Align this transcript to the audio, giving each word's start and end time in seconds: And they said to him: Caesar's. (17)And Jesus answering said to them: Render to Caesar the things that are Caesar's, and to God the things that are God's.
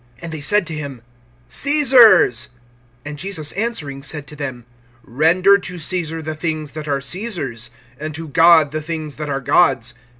And 0.19 0.33
they 0.33 0.41
said 0.41 0.65
to 0.65 0.73
him: 0.73 1.03
Caesar's. 1.47 2.49
(17)And 3.05 3.17
Jesus 3.17 3.51
answering 3.51 4.01
said 4.01 4.25
to 4.25 4.35
them: 4.35 4.65
Render 5.03 5.55
to 5.59 5.77
Caesar 5.77 6.23
the 6.23 6.33
things 6.33 6.71
that 6.71 6.87
are 6.87 6.99
Caesar's, 6.99 7.69
and 7.99 8.15
to 8.15 8.27
God 8.27 8.71
the 8.71 8.81
things 8.81 9.13
that 9.21 9.29
are 9.29 9.39
God's. 9.41 9.93